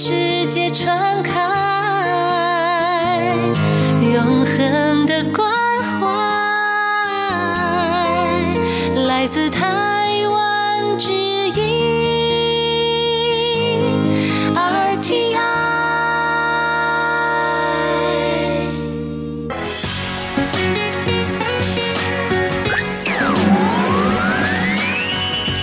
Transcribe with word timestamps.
是。 0.00 0.29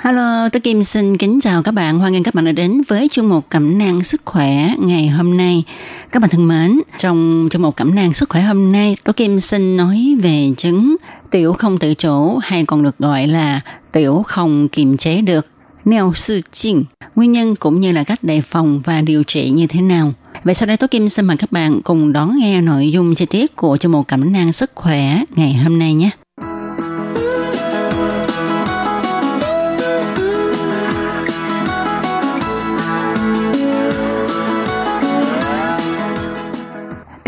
Hello, 0.00 0.48
tôi 0.48 0.60
Kim 0.60 0.82
xin 0.82 1.16
kính 1.16 1.40
chào 1.40 1.62
các 1.62 1.72
bạn. 1.72 1.98
Hoan 1.98 2.12
nghênh 2.12 2.22
các 2.22 2.34
bạn 2.34 2.44
đã 2.44 2.52
đến 2.52 2.82
với 2.88 3.08
chương 3.12 3.28
mục 3.28 3.46
cẩm 3.48 3.78
nang 3.78 4.04
sức 4.04 4.22
khỏe 4.24 4.74
ngày 4.78 5.08
hôm 5.08 5.36
nay. 5.36 5.64
Các 6.12 6.20
bạn 6.20 6.30
thân 6.30 6.48
mến, 6.48 6.80
trong 6.98 7.48
chương 7.50 7.62
mục 7.62 7.76
cẩm 7.76 7.94
nang 7.94 8.12
sức 8.12 8.28
khỏe 8.28 8.42
hôm 8.42 8.72
nay, 8.72 8.96
tôi 9.04 9.12
Kim 9.12 9.40
xin 9.40 9.76
nói 9.76 10.16
về 10.22 10.52
chứng 10.56 10.96
tiểu 11.30 11.52
không 11.52 11.78
tự 11.78 11.94
chủ 11.94 12.38
hay 12.42 12.64
còn 12.64 12.82
được 12.82 12.98
gọi 12.98 13.26
là 13.26 13.60
tiểu 13.92 14.22
không 14.26 14.68
kiềm 14.68 14.96
chế 14.96 15.20
được. 15.20 15.46
Neo 15.84 16.12
sư 16.14 16.40
chinh, 16.52 16.84
nguyên 17.14 17.32
nhân 17.32 17.56
cũng 17.56 17.80
như 17.80 17.92
là 17.92 18.04
cách 18.04 18.24
đề 18.24 18.40
phòng 18.40 18.80
và 18.84 19.00
điều 19.00 19.22
trị 19.22 19.50
như 19.50 19.66
thế 19.66 19.80
nào. 19.80 20.12
Vậy 20.44 20.54
sau 20.54 20.66
đây 20.66 20.76
tôi 20.76 20.88
Kim 20.88 21.08
xin 21.08 21.24
mời 21.24 21.36
các 21.36 21.52
bạn 21.52 21.80
cùng 21.82 22.12
đón 22.12 22.38
nghe 22.38 22.60
nội 22.60 22.90
dung 22.90 23.14
chi 23.14 23.26
tiết 23.26 23.56
của 23.56 23.76
chương 23.76 23.92
mục 23.92 24.08
cẩm 24.08 24.32
nang 24.32 24.52
sức 24.52 24.70
khỏe 24.74 25.22
ngày 25.36 25.54
hôm 25.54 25.78
nay 25.78 25.94
nhé. 25.94 26.10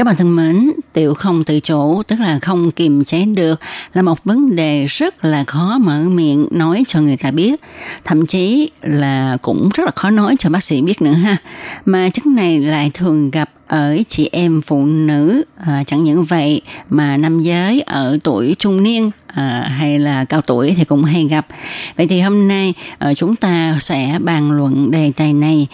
Các 0.00 0.04
bạn 0.04 0.16
thân 0.16 0.36
mến, 0.36 0.70
tiểu 0.92 1.14
không 1.14 1.42
tự 1.42 1.60
chủ 1.60 2.02
tức 2.02 2.20
là 2.20 2.38
không 2.42 2.70
kiềm 2.70 3.04
chế 3.04 3.24
được 3.24 3.60
là 3.92 4.02
một 4.02 4.24
vấn 4.24 4.56
đề 4.56 4.86
rất 4.86 5.24
là 5.24 5.44
khó 5.44 5.78
mở 5.80 6.02
miệng 6.02 6.48
nói 6.50 6.84
cho 6.88 7.00
người 7.00 7.16
ta 7.16 7.30
biết. 7.30 7.60
Thậm 8.04 8.26
chí 8.26 8.70
là 8.82 9.36
cũng 9.42 9.70
rất 9.74 9.84
là 9.84 9.90
khó 9.96 10.10
nói 10.10 10.36
cho 10.38 10.50
bác 10.50 10.64
sĩ 10.64 10.82
biết 10.82 11.02
nữa 11.02 11.12
ha. 11.12 11.36
Mà 11.84 12.08
chứng 12.08 12.34
này 12.34 12.58
lại 12.58 12.90
thường 12.94 13.30
gặp 13.30 13.50
ở 13.66 13.96
chị 14.08 14.28
em 14.32 14.62
phụ 14.62 14.84
nữ 14.84 15.44
à, 15.66 15.84
chẳng 15.86 16.04
những 16.04 16.24
vậy 16.24 16.62
mà 16.88 17.16
nam 17.16 17.42
giới 17.42 17.80
ở 17.80 18.18
tuổi 18.22 18.56
trung 18.58 18.82
niên 18.82 19.10
à, 19.26 19.72
hay 19.78 19.98
là 19.98 20.24
cao 20.24 20.40
tuổi 20.40 20.74
thì 20.76 20.84
cũng 20.84 21.04
hay 21.04 21.24
gặp 21.24 21.46
vậy 21.96 22.06
thì 22.06 22.20
hôm 22.20 22.48
nay 22.48 22.74
à, 22.98 23.14
chúng 23.14 23.36
ta 23.36 23.78
sẽ 23.80 24.18
bàn 24.20 24.50
luận 24.50 24.90
đề 24.90 25.12
tài 25.16 25.32
này 25.32 25.68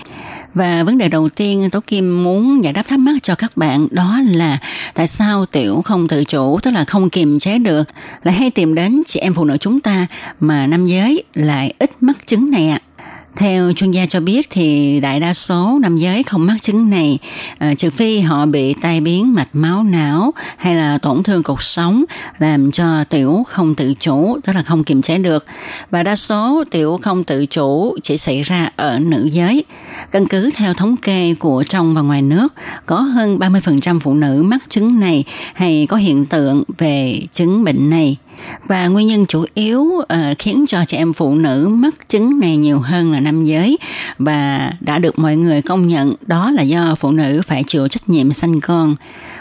và 0.56 0.82
vấn 0.82 0.98
đề 0.98 1.08
đầu 1.08 1.28
tiên 1.28 1.70
Tố 1.70 1.80
Kim 1.86 2.22
muốn 2.22 2.64
giải 2.64 2.72
đáp 2.72 2.82
thắc 2.88 2.98
mắc 2.98 3.22
cho 3.22 3.34
các 3.34 3.56
bạn 3.56 3.88
đó 3.90 4.20
là 4.30 4.58
tại 4.94 5.08
sao 5.08 5.46
tiểu 5.46 5.82
không 5.84 6.08
tự 6.08 6.24
chủ, 6.24 6.58
tức 6.62 6.70
là 6.70 6.84
không 6.84 7.10
kiềm 7.10 7.38
chế 7.38 7.58
được, 7.58 7.88
lại 8.22 8.34
hay 8.34 8.50
tìm 8.50 8.74
đến 8.74 9.02
chị 9.06 9.20
em 9.20 9.34
phụ 9.34 9.44
nữ 9.44 9.56
chúng 9.56 9.80
ta 9.80 10.06
mà 10.40 10.66
nam 10.66 10.86
giới 10.86 11.24
lại 11.34 11.74
ít 11.78 11.90
mắc 12.00 12.26
chứng 12.26 12.50
này 12.50 12.68
ạ. 12.68 12.78
Theo 13.36 13.72
chuyên 13.72 13.90
gia 13.90 14.06
cho 14.06 14.20
biết 14.20 14.46
thì 14.50 15.00
đại 15.00 15.20
đa 15.20 15.34
số 15.34 15.78
nam 15.82 15.98
giới 15.98 16.22
không 16.22 16.46
mắc 16.46 16.56
chứng 16.62 16.90
này 16.90 17.18
à, 17.58 17.74
trừ 17.74 17.90
phi 17.90 18.20
họ 18.20 18.46
bị 18.46 18.74
tai 18.74 19.00
biến 19.00 19.34
mạch 19.34 19.48
máu 19.52 19.82
não 19.82 20.32
hay 20.56 20.74
là 20.74 20.98
tổn 20.98 21.22
thương 21.22 21.42
cột 21.42 21.62
sống 21.62 22.04
làm 22.38 22.72
cho 22.72 23.04
tiểu 23.04 23.44
không 23.48 23.74
tự 23.74 23.94
chủ 24.00 24.38
tức 24.44 24.52
là 24.52 24.62
không 24.62 24.84
kiềm 24.84 25.02
chế 25.02 25.18
được 25.18 25.44
và 25.90 26.02
đa 26.02 26.16
số 26.16 26.64
tiểu 26.70 27.00
không 27.02 27.24
tự 27.24 27.46
chủ 27.46 27.96
chỉ 28.02 28.18
xảy 28.18 28.42
ra 28.42 28.70
ở 28.76 28.98
nữ 28.98 29.28
giới. 29.32 29.64
Căn 30.10 30.26
cứ 30.26 30.50
theo 30.54 30.74
thống 30.74 30.96
kê 30.96 31.34
của 31.34 31.64
trong 31.68 31.94
và 31.94 32.00
ngoài 32.00 32.22
nước 32.22 32.54
có 32.86 33.00
hơn 33.00 33.38
30% 33.38 34.00
phụ 34.00 34.14
nữ 34.14 34.42
mắc 34.42 34.62
chứng 34.68 35.00
này 35.00 35.24
hay 35.54 35.86
có 35.88 35.96
hiện 35.96 36.26
tượng 36.26 36.62
về 36.78 37.20
chứng 37.32 37.64
bệnh 37.64 37.90
này 37.90 38.16
và 38.68 38.88
nguyên 38.88 39.06
nhân 39.06 39.26
chủ 39.26 39.44
yếu 39.54 39.80
uh, 39.82 40.06
khiến 40.38 40.64
cho 40.68 40.84
trẻ 40.84 40.98
em 40.98 41.12
phụ 41.12 41.34
nữ 41.34 41.68
mắc 41.70 42.08
chứng 42.08 42.40
này 42.40 42.56
nhiều 42.56 42.80
hơn 42.80 43.12
là 43.12 43.20
nam 43.20 43.44
giới 43.44 43.78
và 44.18 44.72
đã 44.80 44.98
được 44.98 45.18
mọi 45.18 45.36
người 45.36 45.62
công 45.62 45.88
nhận 45.88 46.14
đó 46.26 46.50
là 46.50 46.62
do 46.62 46.94
phụ 46.94 47.10
nữ 47.10 47.40
phải 47.46 47.64
chịu 47.66 47.88
trách 47.88 48.08
nhiệm 48.08 48.32
sanh 48.32 48.60
con 48.60 48.96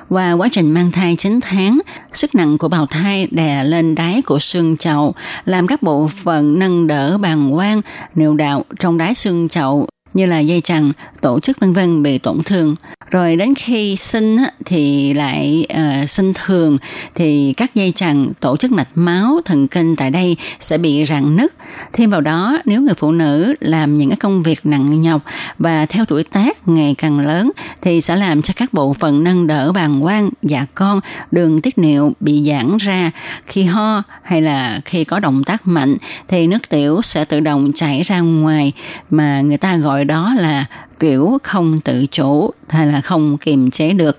và 0.10 0.34
quá 0.34 0.50
trình 0.52 0.72
mang 0.72 0.92
thai 0.92 1.16
9 1.16 1.40
tháng, 1.42 1.80
sức 2.14 2.36
nặng 2.36 2.58
của 2.58 2.68
bào 2.68 2.86
thai 2.86 3.28
đè 3.32 3.64
lên 3.64 3.96
đáy 3.96 4.22
của 4.26 4.40
xương 4.40 4.78
chậu, 4.78 5.16
làm 5.46 5.68
các 5.68 5.84
bộ 5.84 6.10
phận 6.24 6.60
nâng 6.60 6.88
đỡ 6.88 7.18
bàng 7.18 7.52
quang, 7.54 7.82
niệu 8.16 8.34
đạo 8.34 8.66
trong 8.80 8.98
đáy 8.98 9.16
xương 9.16 9.50
chậu 9.50 9.88
như 10.14 10.26
là 10.26 10.40
dây 10.40 10.62
chằng, 10.62 10.92
tổ 11.22 11.40
chức 11.40 11.60
vân 11.60 11.74
vân 11.74 12.04
bị 12.04 12.18
tổn 12.18 12.44
thương. 12.44 12.76
Rồi 13.16 13.36
đến 13.36 13.56
khi 13.56 13.96
sinh 13.96 14.38
thì 14.66 15.14
lại 15.14 15.68
uh, 15.74 16.10
sinh 16.10 16.34
thường 16.34 16.78
thì 17.16 17.54
các 17.58 17.76
dây 17.76 17.94
chằng, 17.96 18.28
tổ 18.40 18.58
chức 18.58 18.72
mạch 18.72 18.88
máu, 18.96 19.42
thần 19.46 19.68
kinh 19.68 19.96
tại 19.96 20.10
đây 20.10 20.38
sẽ 20.60 20.78
bị 20.78 21.06
rạn 21.06 21.36
nứt. 21.36 21.54
Thêm 21.94 22.10
vào 22.10 22.22
đó, 22.22 22.58
nếu 22.66 22.82
người 22.82 22.94
phụ 22.98 23.12
nữ 23.12 23.56
làm 23.60 23.98
những 23.98 24.10
cái 24.10 24.18
công 24.18 24.44
việc 24.44 24.60
nặng 24.64 25.02
nhọc 25.02 25.22
và 25.60 25.86
theo 25.86 26.06
tuổi 26.06 26.24
tác 26.24 26.68
ngày 26.68 26.96
càng 26.98 27.20
lớn 27.20 27.52
thì 27.82 28.02
sẽ 28.02 28.16
làm 28.16 28.42
cho 28.42 28.54
các 28.58 28.74
bộ 28.74 28.94
phận 28.94 29.24
nâng 29.24 29.48
đỡ 29.48 29.72
bàng 29.72 30.02
quang, 30.02 30.30
dạ 30.42 30.66
con, 30.74 31.00
đường 31.32 31.62
tiết 31.62 31.78
niệu 31.78 32.14
bị 32.20 32.44
giãn 32.48 32.78
ra. 32.78 33.12
Khi 33.48 33.64
ho 33.64 34.04
hay 34.24 34.42
là 34.42 34.80
khi 34.86 35.04
có 35.04 35.20
động 35.20 35.44
tác 35.44 35.68
mạnh 35.68 35.98
thì 36.28 36.48
nước 36.48 36.70
tiểu 36.70 37.02
sẽ 37.04 37.26
tự 37.26 37.40
động 37.40 37.72
chảy 37.76 38.04
ra 38.04 38.20
ngoài 38.20 38.72
mà 39.10 39.42
người 39.42 39.58
ta 39.58 39.78
gọi 39.78 40.06
đó 40.06 40.34
là 40.38 40.66
tiểu 41.00 41.38
không 41.44 41.80
tự 41.80 42.06
chủ 42.12 42.52
hay 42.70 42.88
là 42.88 43.02
không 43.02 43.38
kiềm 43.38 43.72
chế 43.72 43.94
được. 43.94 44.18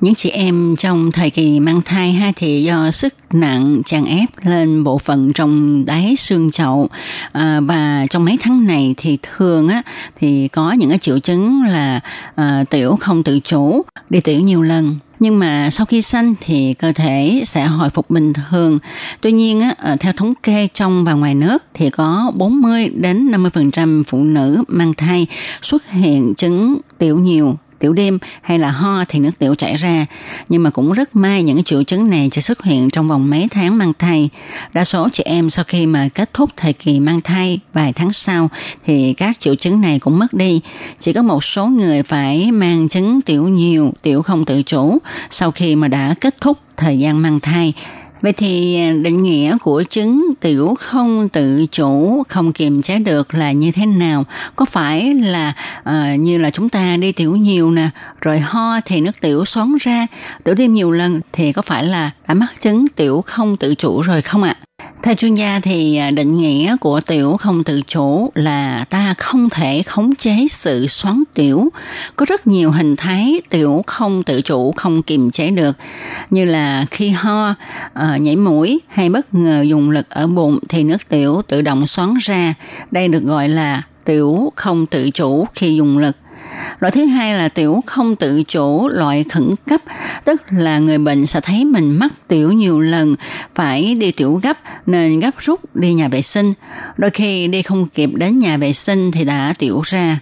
Những 0.00 0.14
chị 0.14 0.30
em 0.30 0.76
trong 0.78 1.12
thời 1.12 1.30
kỳ 1.30 1.60
mang 1.60 1.82
thai 1.84 2.12
ha 2.12 2.32
thì 2.36 2.62
do 2.62 2.90
sức 2.90 3.14
nặng 3.32 3.82
chèn 3.84 4.04
ép 4.04 4.28
lên 4.42 4.84
bộ 4.84 4.98
phận 4.98 5.32
trong 5.32 5.84
đáy 5.84 6.16
xương 6.16 6.50
chậu. 6.50 6.88
À, 7.32 7.60
và 7.60 8.06
trong 8.10 8.24
mấy 8.24 8.36
tháng 8.40 8.66
này 8.66 8.94
thì 8.96 9.18
thường 9.22 9.68
á 9.68 9.82
thì 10.16 10.48
có 10.48 10.72
những 10.72 10.88
cái 10.88 10.98
triệu 10.98 11.18
chứng 11.18 11.62
là 11.62 12.00
à, 12.34 12.64
tiểu 12.70 12.96
không 13.00 13.22
tự 13.22 13.40
chủ 13.40 13.82
đi 14.10 14.20
tiểu 14.20 14.40
nhiều 14.40 14.62
lần 14.62 14.96
nhưng 15.20 15.38
mà 15.38 15.70
sau 15.70 15.86
khi 15.86 16.02
sanh 16.02 16.34
thì 16.40 16.74
cơ 16.74 16.92
thể 16.92 17.42
sẽ 17.46 17.64
hồi 17.64 17.90
phục 17.90 18.10
bình 18.10 18.32
thường. 18.32 18.78
Tuy 19.20 19.32
nhiên 19.32 19.60
á, 19.60 19.74
ờ, 19.78 19.96
theo 20.00 20.12
thống 20.12 20.34
kê 20.42 20.68
trong 20.74 21.04
và 21.04 21.12
ngoài 21.12 21.34
nước 21.34 21.62
thì 21.74 21.90
có 21.90 22.32
40 22.34 22.88
đến 22.88 23.30
50% 23.30 24.04
phụ 24.06 24.18
nữ 24.18 24.64
mang 24.68 24.94
thai 24.94 25.26
xuất 25.62 25.90
hiện 25.90 26.34
chứng 26.34 26.78
tiểu 26.98 27.18
nhiều 27.18 27.56
tiểu 27.78 27.92
đêm 27.92 28.18
hay 28.42 28.58
là 28.58 28.70
ho 28.70 29.04
thì 29.08 29.18
nước 29.18 29.30
tiểu 29.38 29.54
chảy 29.54 29.76
ra. 29.76 30.06
Nhưng 30.48 30.62
mà 30.62 30.70
cũng 30.70 30.92
rất 30.92 31.16
may 31.16 31.42
những 31.42 31.56
cái 31.56 31.62
triệu 31.62 31.82
chứng 31.82 32.10
này 32.10 32.28
chỉ 32.32 32.40
xuất 32.40 32.62
hiện 32.62 32.90
trong 32.90 33.08
vòng 33.08 33.30
mấy 33.30 33.48
tháng 33.50 33.78
mang 33.78 33.92
thai. 33.98 34.28
Đa 34.72 34.84
số 34.84 35.08
chị 35.12 35.22
em 35.26 35.50
sau 35.50 35.64
khi 35.68 35.86
mà 35.86 36.08
kết 36.14 36.30
thúc 36.32 36.50
thời 36.56 36.72
kỳ 36.72 37.00
mang 37.00 37.20
thai 37.20 37.60
vài 37.72 37.92
tháng 37.92 38.12
sau 38.12 38.50
thì 38.86 39.12
các 39.12 39.40
triệu 39.40 39.54
chứng 39.54 39.80
này 39.80 39.98
cũng 39.98 40.18
mất 40.18 40.34
đi. 40.34 40.60
Chỉ 40.98 41.12
có 41.12 41.22
một 41.22 41.44
số 41.44 41.66
người 41.66 42.02
phải 42.02 42.52
mang 42.52 42.88
chứng 42.88 43.20
tiểu 43.20 43.48
nhiều, 43.48 43.92
tiểu 44.02 44.22
không 44.22 44.44
tự 44.44 44.62
chủ 44.62 44.98
sau 45.30 45.50
khi 45.50 45.76
mà 45.76 45.88
đã 45.88 46.14
kết 46.20 46.40
thúc 46.40 46.58
thời 46.76 46.98
gian 46.98 47.22
mang 47.22 47.40
thai. 47.40 47.74
Vậy 48.26 48.32
thì 48.32 48.78
định 49.02 49.22
nghĩa 49.22 49.56
của 49.60 49.82
chứng 49.90 50.30
tiểu 50.40 50.74
không 50.80 51.28
tự 51.28 51.66
chủ, 51.72 52.22
không 52.28 52.52
kiềm 52.52 52.82
chế 52.82 52.98
được 52.98 53.34
là 53.34 53.52
như 53.52 53.72
thế 53.72 53.86
nào? 53.86 54.24
Có 54.56 54.64
phải 54.64 55.14
là 55.14 55.52
uh, 55.88 56.20
như 56.20 56.38
là 56.38 56.50
chúng 56.50 56.68
ta 56.68 56.96
đi 56.96 57.12
tiểu 57.12 57.36
nhiều 57.36 57.70
nè, 57.70 57.88
rồi 58.20 58.38
ho 58.38 58.80
thì 58.84 59.00
nước 59.00 59.20
tiểu 59.20 59.44
xoắn 59.44 59.76
ra, 59.80 60.06
tiểu 60.44 60.54
đêm 60.54 60.74
nhiều 60.74 60.90
lần 60.90 61.20
thì 61.32 61.52
có 61.52 61.62
phải 61.62 61.84
là 61.84 62.10
đã 62.28 62.34
mắc 62.34 62.52
chứng 62.60 62.86
tiểu 62.96 63.22
không 63.26 63.56
tự 63.56 63.74
chủ 63.74 64.00
rồi 64.00 64.22
không 64.22 64.42
ạ? 64.42 64.56
Theo 65.06 65.14
chuyên 65.14 65.34
gia 65.34 65.60
thì 65.60 65.96
à, 65.96 66.10
định 66.10 66.38
nghĩa 66.38 66.76
của 66.80 67.00
tiểu 67.00 67.36
không 67.36 67.64
tự 67.64 67.82
chủ 67.88 68.32
là 68.34 68.84
ta 68.90 69.14
không 69.18 69.50
thể 69.50 69.82
khống 69.82 70.14
chế 70.14 70.46
sự 70.50 70.86
xoắn 70.86 71.22
tiểu. 71.34 71.72
Có 72.16 72.26
rất 72.28 72.46
nhiều 72.46 72.70
hình 72.70 72.96
thái 72.96 73.40
tiểu 73.50 73.84
không 73.86 74.22
tự 74.22 74.40
chủ, 74.40 74.72
không 74.72 75.02
kiềm 75.02 75.30
chế 75.30 75.50
được. 75.50 75.76
Như 76.30 76.44
là 76.44 76.86
khi 76.90 77.10
ho, 77.10 77.54
à, 77.94 78.16
nhảy 78.16 78.36
mũi 78.36 78.80
hay 78.88 79.08
bất 79.08 79.34
ngờ 79.34 79.62
dùng 79.62 79.90
lực 79.90 80.10
ở 80.10 80.26
bụng 80.26 80.58
thì 80.68 80.84
nước 80.84 81.08
tiểu 81.08 81.42
tự 81.48 81.62
động 81.62 81.86
xoắn 81.86 82.14
ra. 82.20 82.54
Đây 82.90 83.08
được 83.08 83.22
gọi 83.22 83.48
là 83.48 83.82
tiểu 84.04 84.52
không 84.56 84.86
tự 84.86 85.10
chủ 85.10 85.46
khi 85.54 85.74
dùng 85.74 85.98
lực 85.98 86.16
Loại 86.80 86.90
thứ 86.90 87.04
hai 87.04 87.34
là 87.34 87.48
tiểu 87.48 87.82
không 87.86 88.16
tự 88.16 88.42
chủ 88.42 88.88
loại 88.88 89.24
khẩn 89.24 89.50
cấp, 89.66 89.80
tức 90.24 90.42
là 90.50 90.78
người 90.78 90.98
bệnh 90.98 91.26
sẽ 91.26 91.40
thấy 91.40 91.64
mình 91.64 91.98
mắc 91.98 92.12
tiểu 92.28 92.52
nhiều 92.52 92.80
lần, 92.80 93.16
phải 93.54 93.94
đi 93.94 94.12
tiểu 94.12 94.40
gấp 94.42 94.56
nên 94.86 95.20
gấp 95.20 95.30
rút 95.38 95.60
đi 95.74 95.94
nhà 95.94 96.08
vệ 96.08 96.22
sinh. 96.22 96.52
Đôi 96.96 97.10
khi 97.10 97.46
đi 97.48 97.62
không 97.62 97.88
kịp 97.88 98.10
đến 98.14 98.38
nhà 98.38 98.56
vệ 98.56 98.72
sinh 98.72 99.12
thì 99.12 99.24
đã 99.24 99.54
tiểu 99.58 99.80
ra. 99.84 100.18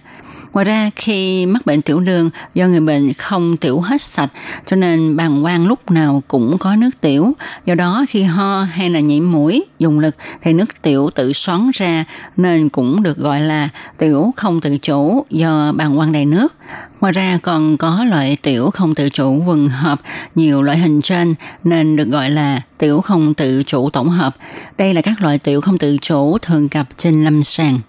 Ngoài 0.55 0.65
ra, 0.65 0.89
khi 0.95 1.45
mắc 1.45 1.65
bệnh 1.65 1.81
tiểu 1.81 1.99
đường, 1.99 2.29
do 2.53 2.67
người 2.67 2.79
bệnh 2.79 3.13
không 3.13 3.57
tiểu 3.57 3.81
hết 3.81 4.01
sạch, 4.01 4.29
cho 4.65 4.77
nên 4.77 5.15
bàng 5.15 5.43
quang 5.43 5.67
lúc 5.67 5.91
nào 5.91 6.23
cũng 6.27 6.57
có 6.57 6.75
nước 6.75 6.89
tiểu. 7.01 7.33
Do 7.65 7.75
đó, 7.75 8.05
khi 8.09 8.23
ho 8.23 8.63
hay 8.63 8.89
là 8.89 8.99
nhảy 8.99 9.21
mũi, 9.21 9.65
dùng 9.79 9.99
lực 9.99 10.15
thì 10.41 10.53
nước 10.53 10.81
tiểu 10.81 11.09
tự 11.15 11.33
xoắn 11.33 11.69
ra, 11.73 12.05
nên 12.37 12.69
cũng 12.69 13.03
được 13.03 13.17
gọi 13.17 13.41
là 13.41 13.69
tiểu 13.97 14.33
không 14.35 14.61
tự 14.61 14.77
chủ 14.77 15.25
do 15.29 15.71
bàng 15.75 15.97
quang 15.97 16.11
đầy 16.11 16.25
nước. 16.25 16.53
Ngoài 17.01 17.13
ra, 17.13 17.39
còn 17.41 17.77
có 17.77 18.05
loại 18.09 18.37
tiểu 18.41 18.69
không 18.69 18.95
tự 18.95 19.09
chủ 19.09 19.43
quần 19.45 19.67
hợp 19.67 20.01
nhiều 20.35 20.61
loại 20.61 20.77
hình 20.77 21.01
trên, 21.01 21.35
nên 21.63 21.95
được 21.95 22.07
gọi 22.07 22.29
là 22.29 22.61
tiểu 22.77 23.01
không 23.01 23.33
tự 23.33 23.63
chủ 23.63 23.89
tổng 23.89 24.09
hợp. 24.09 24.35
Đây 24.77 24.93
là 24.93 25.01
các 25.01 25.21
loại 25.21 25.39
tiểu 25.39 25.61
không 25.61 25.77
tự 25.77 25.97
chủ 26.01 26.37
thường 26.37 26.67
gặp 26.71 26.87
trên 26.97 27.23
lâm 27.23 27.43
sàng. 27.43 27.79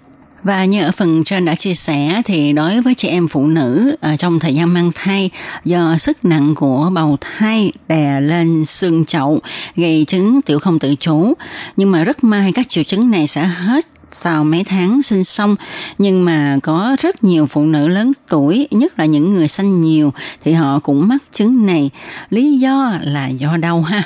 Và 0.47 0.65
như 0.65 0.83
ở 0.85 0.91
phần 0.93 1.25
trên 1.25 1.45
đã 1.45 1.55
chia 1.55 1.75
sẻ 1.75 2.23
thì 2.25 2.53
đối 2.53 2.81
với 2.81 2.95
chị 2.95 3.09
em 3.09 3.29
phụ 3.29 3.47
nữ 3.47 3.97
ở 4.01 4.17
trong 4.17 4.39
thời 4.39 4.55
gian 4.55 4.75
mang 4.75 4.91
thai, 4.95 5.31
do 5.65 5.99
sức 5.99 6.25
nặng 6.25 6.55
của 6.55 6.91
bầu 6.93 7.19
thai 7.21 7.73
đè 7.89 8.21
lên 8.21 8.65
xương 8.65 9.05
chậu, 9.05 9.41
gây 9.77 10.05
chứng 10.09 10.43
tiểu 10.43 10.59
không 10.59 10.79
tự 10.79 10.95
chủ. 11.01 11.35
Nhưng 11.77 11.93
mà 11.93 12.05
rất 12.05 12.25
may 12.25 12.53
các 12.53 12.69
triệu 12.69 12.85
chứng 12.85 13.11
này 13.11 13.27
sẽ 13.27 13.45
hết 13.45 13.87
sau 14.11 14.45
mấy 14.45 14.65
tháng 14.65 15.03
sinh 15.03 15.25
xong. 15.25 15.57
Nhưng 15.99 16.25
mà 16.25 16.57
có 16.63 16.97
rất 17.01 17.25
nhiều 17.25 17.47
phụ 17.47 17.63
nữ 17.63 17.89
lớn 17.89 18.13
tuổi, 18.29 18.69
nhất 18.71 18.99
là 18.99 19.05
những 19.05 19.35
người 19.35 19.49
sanh 19.49 19.85
nhiều, 19.85 20.13
thì 20.45 20.53
họ 20.53 20.79
cũng 20.79 21.09
mắc 21.09 21.23
chứng 21.33 21.67
này. 21.67 21.91
Lý 22.31 22.59
do 22.59 22.99
là 23.03 23.29
do 23.29 23.57
đau 23.57 23.83
ha. 23.83 24.03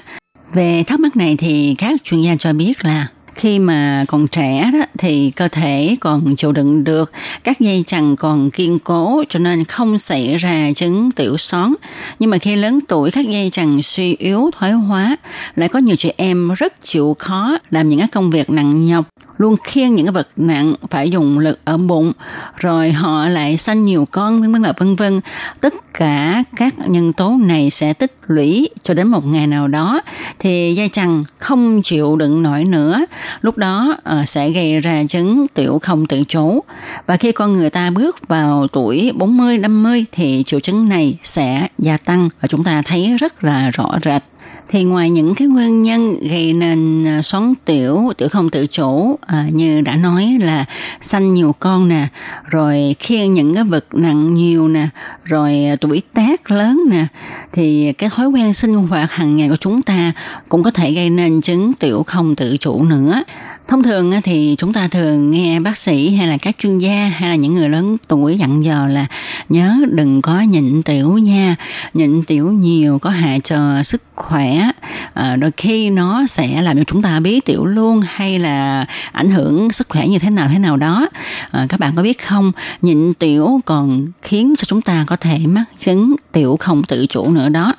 Về 0.55 0.85
thắc 0.87 1.01
mắc 1.01 1.17
này 1.17 1.37
thì 1.37 1.75
các 1.79 2.05
chuyên 2.05 2.23
gia 2.23 2.37
cho 2.37 2.53
biết 2.53 2.85
là 2.85 3.07
khi 3.41 3.59
mà 3.59 4.05
còn 4.09 4.27
trẻ 4.27 4.71
đó, 4.73 4.79
thì 4.99 5.31
cơ 5.31 5.49
thể 5.49 5.97
còn 6.01 6.37
chịu 6.37 6.53
đựng 6.53 6.85
được 6.85 7.13
các 7.45 7.61
dây 7.61 7.85
chằng 7.87 8.17
còn 8.17 8.51
kiên 8.51 8.79
cố, 8.79 9.25
cho 9.29 9.39
nên 9.39 9.65
không 9.65 9.99
xảy 9.99 10.37
ra 10.37 10.73
chứng 10.77 11.11
tiểu 11.11 11.37
xón 11.37 11.73
nhưng 12.19 12.31
mà 12.31 12.39
khi 12.39 12.57
lớn 12.57 12.79
tuổi, 12.89 13.11
các 13.11 13.27
dây 13.29 13.51
chằng 13.53 13.83
suy 13.83 14.17
yếu, 14.17 14.51
thoái 14.59 14.73
hóa, 14.73 15.17
lại 15.57 15.69
có 15.69 15.79
nhiều 15.79 15.97
chị 15.97 16.13
em 16.17 16.53
rất 16.59 16.83
chịu 16.83 17.17
khó 17.19 17.59
làm 17.71 17.89
những 17.89 17.99
cái 17.99 18.09
công 18.09 18.31
việc 18.31 18.51
nặng 18.51 18.87
nhọc 18.87 19.05
luôn 19.41 19.57
khiêng 19.65 19.95
những 19.95 20.07
cái 20.07 20.13
vật 20.13 20.29
nặng 20.37 20.75
phải 20.91 21.11
dùng 21.11 21.39
lực 21.39 21.59
ở 21.65 21.77
bụng, 21.77 22.13
rồi 22.57 22.93
họ 22.93 23.27
lại 23.27 23.57
sanh 23.57 23.85
nhiều 23.85 24.07
con, 24.11 24.41
vân 24.41 24.53
vân 24.53 24.63
và 24.63 24.73
vân 24.79 24.97
vân. 24.97 25.21
Tất 25.61 25.75
cả 25.95 26.45
các 26.57 26.75
nhân 26.89 27.13
tố 27.13 27.37
này 27.41 27.71
sẽ 27.71 27.93
tích 27.93 28.13
lũy 28.27 28.69
cho 28.83 28.95
đến 28.95 29.09
một 29.09 29.27
ngày 29.27 29.47
nào 29.47 29.69
đó, 29.69 30.01
thì 30.39 30.75
dây 30.75 30.89
chằng 30.89 31.25
không 31.39 31.83
chịu 31.83 32.17
đựng 32.17 32.43
nổi 32.43 32.65
nữa. 32.65 33.05
Lúc 33.41 33.57
đó 33.57 33.97
ờ, 34.03 34.25
sẽ 34.27 34.51
gây 34.51 34.81
ra 34.81 35.05
chứng 35.09 35.47
tiểu 35.55 35.79
không 35.83 36.07
tự 36.07 36.25
chủ. 36.29 36.65
Và 37.07 37.17
khi 37.17 37.33
con 37.33 37.53
người 37.53 37.71
ta 37.71 37.91
bước 37.91 38.29
vào 38.29 38.69
tuổi 38.69 39.13
40 39.15 39.59
50 39.59 40.05
thì 40.13 40.43
triệu 40.47 40.61
chứng 40.61 40.89
này 40.89 41.19
sẽ 41.23 41.69
gia 41.79 41.97
tăng. 41.97 42.29
Và 42.41 42.49
chúng 42.49 42.65
ta 42.65 42.83
thấy 42.83 43.17
rất 43.19 43.45
là 43.45 43.71
rõ 43.71 43.99
rệt 44.05 44.23
thì 44.71 44.85
ngoài 44.85 45.11
những 45.11 45.35
cái 45.35 45.49
nguyên 45.49 45.83
nhân 45.83 46.29
gây 46.29 46.53
nên 46.53 47.05
à, 47.07 47.23
xoắn 47.23 47.55
tiểu 47.65 48.13
tiểu 48.19 48.29
không 48.29 48.51
tự 48.51 48.67
chủ 48.67 49.19
à, 49.27 49.47
như 49.53 49.81
đã 49.81 49.97
nói 49.97 50.39
là 50.41 50.65
sanh 51.01 51.35
nhiều 51.35 51.55
con 51.59 51.89
nè 51.89 52.07
rồi 52.51 52.97
khiêng 52.99 53.35
những 53.35 53.55
cái 53.55 53.65
vật 53.65 53.85
nặng 53.93 54.35
nhiều 54.35 54.69
nè 54.69 54.89
rồi 55.25 55.65
à, 55.65 55.77
tuổi 55.81 56.03
tác 56.15 56.51
lớn 56.51 56.81
nè 56.91 57.07
thì 57.53 57.93
cái 57.93 58.11
thói 58.11 58.27
quen 58.27 58.53
sinh 58.53 58.75
hoạt 58.75 59.13
hàng 59.13 59.37
ngày 59.37 59.49
của 59.49 59.57
chúng 59.57 59.83
ta 59.83 60.13
cũng 60.49 60.63
có 60.63 60.71
thể 60.71 60.93
gây 60.93 61.11
nên 61.11 61.41
chứng 61.41 61.73
tiểu 61.73 62.03
không 62.07 62.37
tự 62.37 62.57
chủ 62.57 62.83
nữa. 62.83 63.23
Thông 63.71 63.83
thường 63.83 64.13
thì 64.25 64.55
chúng 64.59 64.73
ta 64.73 64.89
thường 64.89 65.31
nghe 65.31 65.61
bác 65.61 65.79
sĩ 65.79 66.11
hay 66.11 66.29
là 66.29 66.37
các 66.37 66.57
chuyên 66.59 66.79
gia 66.79 67.13
hay 67.17 67.31
là 67.31 67.37
những 67.37 67.55
người 67.55 67.69
lớn 67.69 67.97
tuổi 68.09 68.39
dặn 68.39 68.65
dò 68.65 68.87
là 68.87 69.07
nhớ 69.49 69.77
đừng 69.91 70.23
có 70.23 70.41
nhịn 70.41 70.83
tiểu 70.83 71.19
nha, 71.19 71.57
nhịn 71.95 72.25
tiểu 72.25 72.53
nhiều 72.53 72.99
có 72.99 73.11
hại 73.11 73.41
cho 73.41 73.83
sức 73.83 74.03
khỏe. 74.15 74.71
À, 75.15 75.37
đôi 75.37 75.51
khi 75.57 75.91
nó 75.91 76.27
sẽ 76.27 76.63
làm 76.63 76.77
cho 76.79 76.85
chúng 76.85 77.03
ta 77.03 77.21
bí 77.21 77.41
tiểu 77.41 77.65
luôn 77.65 78.03
hay 78.07 78.39
là 78.39 78.87
ảnh 79.13 79.31
hưởng 79.31 79.73
sức 79.73 79.89
khỏe 79.89 80.09
như 80.09 80.19
thế 80.19 80.31
nào 80.31 80.49
thế 80.53 80.59
nào 80.59 80.77
đó. 80.77 81.09
À, 81.51 81.67
các 81.69 81.81
bạn 81.81 81.93
có 81.97 82.03
biết 82.03 82.27
không, 82.27 82.53
nhịn 82.83 83.15
tiểu 83.15 83.61
còn 83.65 84.07
khiến 84.23 84.55
cho 84.59 84.65
chúng 84.65 84.83
ta 84.83 85.05
có 85.07 85.17
thể 85.17 85.39
mắc 85.45 85.65
chứng 85.79 86.17
tiểu 86.33 86.57
không 86.61 86.83
tự 86.83 87.07
chủ 87.07 87.31
nữa 87.31 87.49
đó 87.49 87.75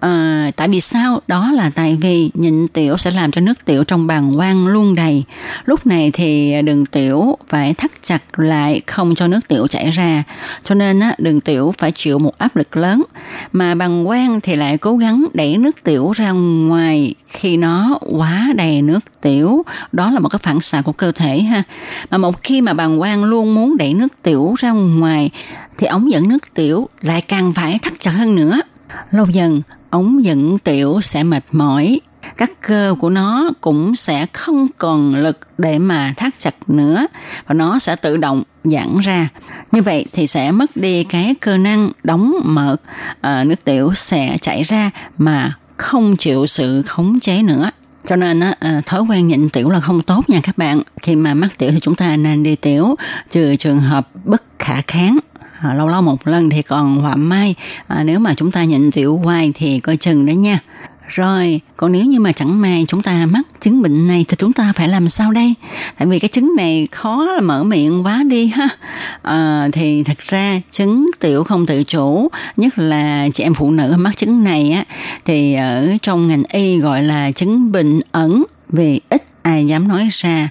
à, 0.00 0.50
tại 0.56 0.68
vì 0.68 0.80
sao? 0.80 1.20
Đó 1.26 1.50
là 1.52 1.70
tại 1.74 1.98
vì 2.00 2.30
nhịn 2.34 2.68
tiểu 2.68 2.96
sẽ 2.96 3.10
làm 3.10 3.32
cho 3.32 3.40
nước 3.40 3.64
tiểu 3.64 3.84
trong 3.84 4.06
bàng 4.06 4.36
quang 4.36 4.66
luôn 4.66 4.94
đầy. 4.94 5.24
Lúc 5.64 5.86
này 5.86 6.10
thì 6.10 6.62
đường 6.62 6.86
tiểu 6.86 7.38
phải 7.48 7.74
thắt 7.74 7.90
chặt 8.02 8.38
lại 8.38 8.80
không 8.86 9.14
cho 9.14 9.26
nước 9.26 9.40
tiểu 9.48 9.66
chảy 9.66 9.90
ra. 9.90 10.22
Cho 10.64 10.74
nên 10.74 11.00
á, 11.00 11.14
đường 11.18 11.40
tiểu 11.40 11.74
phải 11.78 11.92
chịu 11.92 12.18
một 12.18 12.38
áp 12.38 12.56
lực 12.56 12.76
lớn. 12.76 13.02
Mà 13.52 13.74
bàng 13.74 14.06
quang 14.06 14.40
thì 14.40 14.56
lại 14.56 14.78
cố 14.78 14.96
gắng 14.96 15.26
đẩy 15.34 15.56
nước 15.56 15.76
tiểu 15.84 16.10
ra 16.10 16.30
ngoài. 16.30 17.14
Khi 17.26 17.56
nó 17.56 17.98
quá 18.18 18.48
đầy 18.56 18.82
nước 18.82 19.00
tiểu 19.20 19.64
đó 19.92 20.10
là 20.10 20.20
một 20.20 20.28
cái 20.28 20.38
phản 20.42 20.60
xạ 20.60 20.82
của 20.82 20.92
cơ 20.92 21.12
thể 21.12 21.40
ha. 21.40 21.62
Mà 22.10 22.18
một 22.18 22.42
khi 22.42 22.60
mà 22.60 22.72
bàng 22.72 22.98
quang 22.98 23.24
luôn 23.24 23.54
muốn 23.54 23.76
đẩy 23.76 23.94
nước 23.94 24.08
tiểu 24.22 24.54
ra 24.58 24.70
ngoài 24.70 25.30
thì 25.78 25.86
ống 25.86 26.12
dẫn 26.12 26.28
nước 26.28 26.54
tiểu 26.54 26.88
lại 27.02 27.22
càng 27.22 27.52
phải 27.52 27.78
thắt 27.82 27.92
chặt 28.00 28.10
hơn 28.10 28.34
nữa. 28.34 28.60
Lâu 29.10 29.26
dần 29.26 29.62
ống 29.90 30.24
dẫn 30.24 30.58
tiểu 30.58 31.00
sẽ 31.02 31.22
mệt 31.22 31.44
mỏi. 31.52 32.00
Các 32.36 32.50
cơ 32.60 32.94
của 33.00 33.10
nó 33.10 33.50
cũng 33.60 33.96
sẽ 33.96 34.26
không 34.32 34.66
còn 34.78 35.14
lực 35.14 35.38
để 35.58 35.78
mà 35.78 36.14
thắt 36.16 36.38
chặt 36.38 36.54
nữa 36.66 37.06
và 37.46 37.54
nó 37.54 37.78
sẽ 37.78 37.96
tự 37.96 38.16
động 38.16 38.42
giãn 38.64 38.98
ra. 38.98 39.28
Như 39.72 39.82
vậy 39.82 40.04
thì 40.12 40.26
sẽ 40.26 40.52
mất 40.52 40.76
đi 40.76 41.04
cái 41.04 41.34
cơ 41.40 41.56
năng 41.56 41.90
đóng 42.04 42.34
mở 42.44 42.76
à, 43.20 43.34
ờ, 43.34 43.44
nước 43.44 43.64
tiểu 43.64 43.92
sẽ 43.96 44.38
chảy 44.40 44.62
ra 44.62 44.90
mà 45.18 45.52
không 45.76 46.16
chịu 46.16 46.46
sự 46.46 46.82
khống 46.82 47.20
chế 47.20 47.42
nữa. 47.42 47.70
Cho 48.04 48.16
nên 48.16 48.40
à, 48.40 48.80
thói 48.86 49.02
quen 49.02 49.28
nhịn 49.28 49.48
tiểu 49.48 49.70
là 49.70 49.80
không 49.80 50.02
tốt 50.02 50.30
nha 50.30 50.40
các 50.42 50.58
bạn. 50.58 50.82
Khi 51.02 51.16
mà 51.16 51.34
mắc 51.34 51.58
tiểu 51.58 51.70
thì 51.72 51.80
chúng 51.80 51.94
ta 51.94 52.16
nên 52.16 52.42
đi 52.42 52.56
tiểu 52.56 52.94
trừ 53.30 53.56
trường 53.56 53.80
hợp 53.80 54.08
bất 54.24 54.42
khả 54.58 54.80
kháng 54.86 55.18
à, 55.62 55.74
lâu 55.74 55.88
lâu 55.88 56.02
một 56.02 56.28
lần 56.28 56.50
thì 56.50 56.62
còn 56.62 56.96
họa 56.96 57.16
mai 57.16 57.54
à, 57.86 58.02
nếu 58.02 58.18
mà 58.18 58.34
chúng 58.34 58.50
ta 58.50 58.64
nhịn 58.64 58.90
tiểu 58.90 59.16
hoài 59.16 59.52
thì 59.54 59.80
coi 59.80 59.96
chừng 59.96 60.26
đấy 60.26 60.36
nha 60.36 60.58
rồi, 61.10 61.60
còn 61.76 61.92
nếu 61.92 62.04
như 62.04 62.20
mà 62.20 62.32
chẳng 62.32 62.60
may 62.60 62.84
chúng 62.88 63.02
ta 63.02 63.26
mắc 63.26 63.46
chứng 63.60 63.82
bệnh 63.82 64.08
này 64.08 64.24
thì 64.28 64.36
chúng 64.38 64.52
ta 64.52 64.72
phải 64.76 64.88
làm 64.88 65.08
sao 65.08 65.32
đây? 65.32 65.54
Tại 65.98 66.08
vì 66.08 66.18
cái 66.18 66.28
chứng 66.28 66.56
này 66.56 66.88
khó 66.90 67.24
là 67.24 67.40
mở 67.40 67.64
miệng 67.64 68.06
quá 68.06 68.22
đi 68.28 68.46
ha. 68.46 68.68
À, 69.22 69.68
thì 69.72 70.02
thật 70.02 70.18
ra 70.18 70.60
chứng 70.70 71.10
tiểu 71.20 71.44
không 71.44 71.66
tự 71.66 71.84
chủ, 71.84 72.28
nhất 72.56 72.78
là 72.78 73.28
chị 73.34 73.42
em 73.42 73.54
phụ 73.54 73.70
nữ 73.70 73.94
mắc 73.98 74.16
chứng 74.16 74.44
này 74.44 74.70
á, 74.70 74.84
thì 75.24 75.54
ở 75.54 75.88
trong 76.02 76.28
ngành 76.28 76.42
y 76.52 76.78
gọi 76.78 77.02
là 77.02 77.30
chứng 77.30 77.72
bệnh 77.72 78.00
ẩn 78.12 78.44
vì 78.68 79.00
ít 79.10 79.22
ai 79.42 79.66
dám 79.66 79.88
nói 79.88 80.08
ra. 80.12 80.48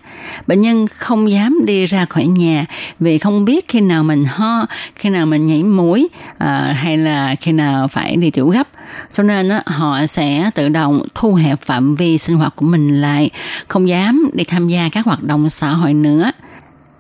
Bệnh 0.48 0.62
nhân 0.62 0.88
không 0.88 1.31
dám 1.31 1.60
đi 1.65 1.86
ra 1.86 2.05
khỏi 2.05 2.25
nhà 2.25 2.65
vì 3.00 3.17
không 3.17 3.46
biết 3.46 3.67
khi 3.67 3.81
nào 3.81 4.03
mình 4.03 4.25
ho, 4.25 4.65
khi 4.96 5.10
nào 5.10 5.25
mình 5.25 5.48
nhảy 5.48 5.63
mũi 5.63 6.08
à, 6.38 6.74
hay 6.77 6.98
là 6.98 7.36
khi 7.41 7.51
nào 7.51 7.88
phải 7.88 8.15
đi 8.15 8.31
tiểu 8.31 8.50
gấp. 8.50 8.67
Cho 9.13 9.24
nên 9.24 9.50
á, 9.50 9.63
họ 9.65 10.05
sẽ 10.08 10.50
tự 10.55 10.69
động 10.69 11.01
thu 11.15 11.34
hẹp 11.34 11.62
phạm 11.62 11.96
vi 11.96 12.17
sinh 12.17 12.36
hoạt 12.36 12.55
của 12.55 12.65
mình 12.65 13.01
lại, 13.01 13.29
không 13.67 13.89
dám 13.89 14.29
đi 14.34 14.43
tham 14.43 14.67
gia 14.67 14.89
các 14.91 15.05
hoạt 15.05 15.24
động 15.24 15.50
xã 15.50 15.69
hội 15.69 15.93
nữa. 15.93 16.31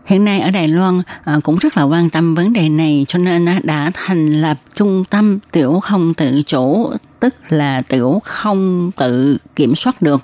Hiện 0.05 0.25
nay 0.25 0.39
ở 0.39 0.51
Đài 0.51 0.67
Loan 0.67 1.01
à, 1.23 1.35
cũng 1.43 1.55
rất 1.55 1.77
là 1.77 1.83
quan 1.83 2.09
tâm 2.09 2.35
vấn 2.35 2.53
đề 2.53 2.69
này 2.69 3.05
cho 3.07 3.19
nên 3.19 3.45
đã 3.63 3.91
thành 3.93 4.41
lập 4.41 4.57
trung 4.75 5.03
tâm 5.09 5.39
tiểu 5.51 5.79
không 5.79 6.13
tự 6.13 6.41
chủ, 6.47 6.91
tức 7.19 7.35
là 7.49 7.81
tiểu 7.81 8.21
không 8.23 8.91
tự 8.97 9.37
kiểm 9.55 9.75
soát 9.75 10.01
được 10.01 10.21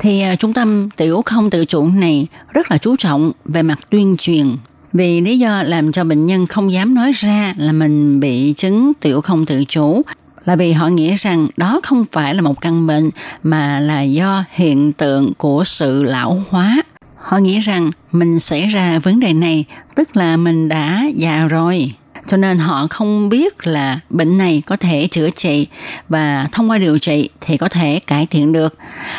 thì 0.00 0.20
à, 0.20 0.36
trung 0.36 0.52
tâm 0.52 0.88
tiểu 0.96 1.22
không 1.26 1.50
tự 1.50 1.64
chủ 1.64 1.86
này 1.86 2.26
rất 2.54 2.70
là 2.70 2.78
chú 2.78 2.96
trọng 2.96 3.32
về 3.44 3.62
mặt 3.62 3.78
tuyên 3.90 4.16
truyền 4.18 4.56
vì 4.92 5.20
lý 5.20 5.38
do 5.38 5.62
làm 5.62 5.92
cho 5.92 6.04
bệnh 6.04 6.26
nhân 6.26 6.46
không 6.46 6.72
dám 6.72 6.94
nói 6.94 7.12
ra 7.14 7.54
là 7.56 7.72
mình 7.72 8.20
bị 8.20 8.54
chứng 8.56 8.92
tiểu 9.00 9.20
không 9.20 9.46
tự 9.46 9.64
chủ, 9.64 10.02
là 10.44 10.56
vì 10.56 10.72
họ 10.72 10.88
nghĩ 10.88 11.14
rằng 11.14 11.48
đó 11.56 11.80
không 11.82 12.04
phải 12.12 12.34
là 12.34 12.42
một 12.42 12.60
căn 12.60 12.86
bệnh, 12.86 13.10
mà 13.42 13.80
là 13.80 14.02
do 14.02 14.44
hiện 14.50 14.92
tượng 14.92 15.32
của 15.34 15.64
sự 15.64 16.02
lão 16.02 16.42
hóa. 16.48 16.82
Họ 17.16 17.38
nghĩ 17.38 17.58
rằng 17.58 17.90
mình 18.12 18.40
xảy 18.40 18.66
ra 18.66 18.98
vấn 18.98 19.20
đề 19.20 19.32
này, 19.32 19.64
tức 19.94 20.16
là 20.16 20.36
mình 20.36 20.68
đã 20.68 21.04
già 21.16 21.44
rồi 21.44 21.92
cho 22.26 22.36
nên 22.36 22.58
họ 22.58 22.86
không 22.90 23.28
biết 23.28 23.66
là 23.66 24.00
bệnh 24.10 24.38
này 24.38 24.62
có 24.66 24.76
thể 24.76 25.08
chữa 25.10 25.30
trị 25.30 25.66
và 26.08 26.48
thông 26.52 26.70
qua 26.70 26.78
điều 26.78 26.98
trị 26.98 27.28
thì 27.40 27.56
có 27.56 27.68
thể 27.68 28.00
cải 28.06 28.26
thiện 28.26 28.52
được 28.52 28.74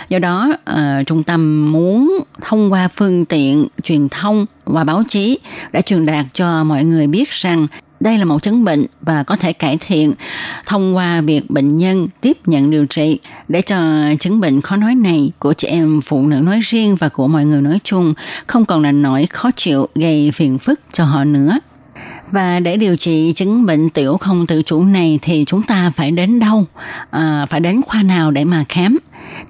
do 0.09 0.19
đó 0.19 0.53
uh, 0.71 1.05
trung 1.05 1.23
tâm 1.23 1.71
muốn 1.71 2.19
thông 2.41 2.71
qua 2.71 2.87
phương 2.95 3.25
tiện 3.25 3.67
truyền 3.83 4.09
thông 4.09 4.45
và 4.65 4.83
báo 4.83 5.03
chí 5.09 5.39
đã 5.71 5.81
truyền 5.81 6.05
đạt 6.05 6.25
cho 6.33 6.63
mọi 6.63 6.83
người 6.83 7.07
biết 7.07 7.29
rằng 7.29 7.67
Đây 8.03 8.17
là 8.17 8.25
một 8.25 8.43
chứng 8.43 8.63
bệnh 8.63 8.85
và 9.01 9.23
có 9.23 9.35
thể 9.35 9.53
cải 9.53 9.77
thiện 9.77 10.13
thông 10.65 10.95
qua 10.95 11.21
việc 11.21 11.49
bệnh 11.49 11.77
nhân 11.77 12.07
tiếp 12.21 12.37
nhận 12.45 12.71
điều 12.71 12.85
trị 12.85 13.19
để 13.47 13.61
cho 13.61 13.77
chứng 14.19 14.39
bệnh 14.39 14.61
khó 14.61 14.75
nói 14.75 14.95
này 14.95 15.31
của 15.39 15.53
chị 15.53 15.67
em 15.67 16.01
phụ 16.01 16.27
nữ 16.27 16.35
nói 16.35 16.59
riêng 16.63 16.95
và 16.95 17.09
của 17.09 17.27
mọi 17.27 17.45
người 17.45 17.61
nói 17.61 17.79
chung 17.83 18.13
không 18.47 18.65
còn 18.65 18.81
là 18.81 18.91
nỗi 18.91 19.25
khó 19.25 19.51
chịu 19.55 19.87
gây 19.95 20.31
phiền 20.31 20.59
phức 20.59 20.79
cho 20.91 21.03
họ 21.03 21.23
nữa. 21.23 21.59
Và 22.33 22.59
để 22.59 22.77
điều 22.77 22.95
trị 22.95 23.33
chứng 23.35 23.65
bệnh 23.65 23.89
tiểu 23.89 24.17
không 24.17 24.47
tự 24.47 24.61
chủ 24.61 24.83
này 24.83 25.19
thì 25.21 25.43
chúng 25.47 25.63
ta 25.63 25.91
phải 25.95 26.11
đến 26.11 26.39
đâu? 26.39 26.65
À, 27.09 27.45
phải 27.49 27.59
đến 27.59 27.81
khoa 27.81 28.03
nào 28.03 28.31
để 28.31 28.45
mà 28.45 28.65
khám? 28.69 28.99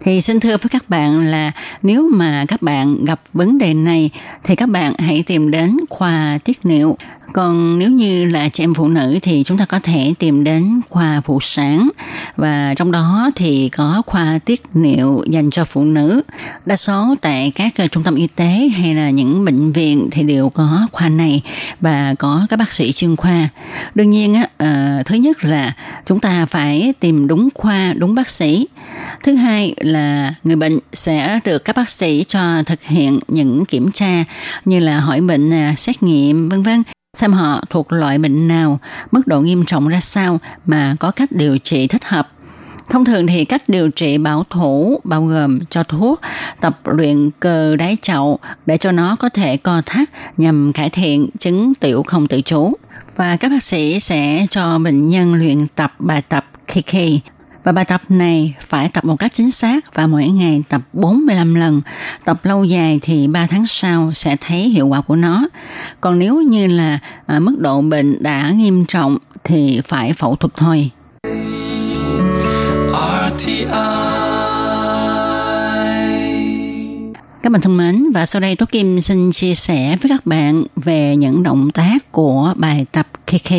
Thì 0.04 0.22
xin 0.22 0.40
thưa 0.40 0.58
với 0.58 0.70
các 0.70 0.90
bạn 0.90 1.20
là 1.20 1.52
nếu 1.82 2.10
mà 2.14 2.46
các 2.48 2.62
bạn 2.62 3.06
gặp 3.06 3.20
vấn 3.34 3.58
đề 3.58 3.74
này 3.74 4.10
thì 4.44 4.56
các 4.56 4.70
bạn 4.70 4.94
hãy 4.98 5.24
tìm 5.26 5.52
đến 5.52 5.78
khoa 5.90 6.40
tiết 6.44 6.66
niệu 6.66 6.98
còn 7.34 7.80
nếu 7.80 7.90
như 7.90 8.26
là 8.26 8.50
chị 8.50 8.64
em 8.64 8.74
phụ 8.74 8.88
nữ 8.88 9.20
thì 9.22 9.44
chúng 9.46 9.58
ta 9.58 9.66
có 9.66 9.80
thể 9.84 10.14
tìm 10.20 10.44
đến 10.44 10.82
khoa 10.90 11.22
phụ 11.22 11.40
sản 11.42 11.90
và 12.36 12.74
trong 12.78 12.92
đó 12.92 13.32
thì 13.36 13.70
có 13.70 14.02
khoa 14.06 14.40
tiết 14.46 14.62
niệu 14.74 15.24
dành 15.30 15.50
cho 15.50 15.66
phụ 15.66 15.84
nữ. 15.84 16.22
Đa 16.66 16.76
số 16.76 17.16
tại 17.22 17.52
các 17.56 17.74
ờ, 17.78 17.88
trung 17.88 18.04
tâm 18.04 18.16
y 18.16 18.28
tế 18.28 18.70
hay 18.76 18.96
là 18.96 19.10
những 19.10 19.46
bệnh 19.46 19.72
viện 19.72 20.10
thì 20.12 20.24
đều 20.24 20.50
có 20.50 20.88
khoa 20.92 21.10
này 21.10 21.42
và 21.82 22.16
có 22.20 22.48
các 22.50 22.58
bác 22.58 22.74
sĩ 22.74 22.92
chuyên 22.92 23.16
khoa. 23.16 23.50
Đương 23.96 24.10
nhiên 24.10 24.34
á, 24.34 24.48
ờ, 24.58 25.04
thứ 25.06 25.16
nhất 25.16 25.44
là 25.44 25.74
chúng 26.06 26.20
ta 26.20 26.46
phải 26.46 26.94
tìm 27.00 27.28
đúng 27.28 27.50
khoa, 27.54 27.94
đúng 27.94 28.16
bác 28.16 28.30
sĩ. 28.30 28.68
Thứ 29.24 29.36
hai 29.36 29.76
là 29.78 30.34
người 30.44 30.56
bệnh 30.56 30.80
sẽ 30.94 31.40
được 31.46 31.66
các 31.66 31.76
bác 31.76 31.90
sĩ 31.90 32.26
cho 32.28 32.64
thực 32.66 32.84
hiện 32.84 33.20
những 33.28 33.66
kiểm 33.66 33.92
tra 33.92 34.24
như 34.66 34.80
là 34.80 35.00
hỏi 35.00 35.22
bệnh, 35.22 35.54
à, 35.54 35.74
xét 35.78 36.04
nghiệm 36.04 36.50
vân 36.50 36.64
vân 36.64 36.84
xem 37.18 37.34
họ 37.34 37.62
thuộc 37.70 37.92
loại 37.92 38.18
bệnh 38.18 38.48
nào, 38.48 38.80
mức 39.12 39.28
độ 39.28 39.42
nghiêm 39.42 39.66
trọng 39.66 39.88
ra 39.88 40.00
sao 40.00 40.40
mà 40.66 40.96
có 41.00 41.12
cách 41.12 41.32
điều 41.32 41.58
trị 41.58 41.88
thích 41.88 42.06
hợp. 42.06 42.30
Thông 42.90 43.06
thường 43.06 43.28
thì 43.28 43.46
cách 43.46 43.62
điều 43.68 43.90
trị 43.90 44.18
bảo 44.18 44.46
thủ 44.50 45.00
bao 45.04 45.26
gồm 45.26 45.60
cho 45.70 45.84
thuốc, 45.84 46.22
tập 46.62 46.80
luyện 46.86 47.30
cơ 47.40 47.76
đáy 47.76 47.98
chậu 48.02 48.40
để 48.66 48.78
cho 48.78 48.92
nó 48.92 49.16
có 49.16 49.30
thể 49.30 49.58
co 49.58 49.82
thắt 49.86 50.10
nhằm 50.38 50.74
cải 50.74 50.90
thiện 50.90 51.30
chứng 51.40 51.74
tiểu 51.76 52.04
không 52.04 52.28
tự 52.28 52.42
chủ. 52.42 52.74
Và 53.16 53.38
các 53.38 53.50
bác 53.50 53.64
sĩ 53.64 54.00
sẽ 54.00 54.46
cho 54.50 54.80
bệnh 54.80 55.10
nhân 55.10 55.34
luyện 55.34 55.68
tập 55.76 55.94
bài 56.00 56.22
tập 56.30 56.46
Kiki 56.68 57.20
và 57.64 57.72
bài 57.72 57.86
tập 57.86 58.02
này 58.10 58.56
phải 58.60 58.90
tập 58.90 59.06
một 59.06 59.16
cách 59.16 59.34
chính 59.34 59.52
xác 59.52 59.94
và 59.94 60.08
mỗi 60.08 60.28
ngày 60.28 60.64
tập 60.70 60.82
45 60.94 61.56
lần. 61.56 61.82
Tập 62.26 62.46
lâu 62.46 62.64
dài 62.64 63.00
thì 63.02 63.28
3 63.28 63.48
tháng 63.48 63.66
sau 63.66 64.12
sẽ 64.16 64.36
thấy 64.36 64.60
hiệu 64.60 64.88
quả 64.88 65.02
của 65.02 65.16
nó. 65.16 65.48
Còn 66.02 66.20
nếu 66.20 66.42
như 66.42 66.68
là 66.68 67.00
à, 67.26 67.40
mức 67.40 67.56
độ 67.60 67.82
bệnh 67.82 68.24
đã 68.24 68.50
nghiêm 68.50 68.86
trọng 68.86 69.18
thì 69.44 69.82
phải 69.86 70.14
phẫu 70.14 70.36
thuật 70.36 70.54
thôi. 70.56 70.90
Các 77.44 77.52
bạn 77.52 77.62
thân 77.62 77.78
mến, 77.78 78.12
và 78.14 78.26
sau 78.26 78.40
đây 78.40 78.56
Tố 78.56 78.66
Kim 78.66 79.02
xin 79.02 79.32
chia 79.32 79.56
sẻ 79.56 79.98
với 80.02 80.10
các 80.10 80.26
bạn 80.26 80.64
về 80.76 81.16
những 81.16 81.44
động 81.44 81.72
tác 81.72 82.12
của 82.12 82.54
bài 82.58 82.86
tập 82.92 83.08
KK 83.26 83.52